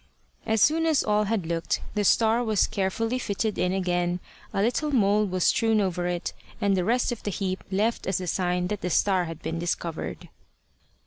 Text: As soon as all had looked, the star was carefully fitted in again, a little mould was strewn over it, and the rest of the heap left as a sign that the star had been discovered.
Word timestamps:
As 0.47 0.63
soon 0.63 0.87
as 0.87 1.03
all 1.03 1.25
had 1.25 1.45
looked, 1.45 1.79
the 1.93 2.03
star 2.03 2.43
was 2.43 2.65
carefully 2.65 3.19
fitted 3.19 3.59
in 3.59 3.71
again, 3.71 4.19
a 4.51 4.63
little 4.63 4.89
mould 4.89 5.29
was 5.29 5.43
strewn 5.43 5.79
over 5.79 6.07
it, 6.07 6.33
and 6.59 6.75
the 6.75 6.83
rest 6.83 7.11
of 7.11 7.21
the 7.21 7.29
heap 7.29 7.63
left 7.69 8.07
as 8.07 8.19
a 8.19 8.25
sign 8.25 8.65
that 8.69 8.81
the 8.81 8.89
star 8.89 9.25
had 9.25 9.43
been 9.43 9.59
discovered. 9.59 10.27